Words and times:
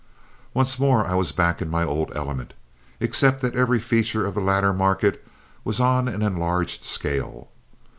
Once 0.55 0.79
more 0.79 1.05
I 1.05 1.13
was 1.13 1.31
back 1.31 1.61
in 1.61 1.69
my 1.69 1.83
old 1.83 2.11
element, 2.15 2.55
except 2.99 3.39
that 3.41 3.53
every 3.53 3.77
feature 3.77 4.25
of 4.25 4.33
the 4.33 4.41
latter 4.41 4.73
market 4.73 5.23
was 5.63 5.79
on 5.79 6.07
an 6.07 6.23
enlarged 6.23 6.83
scale. 6.83 7.51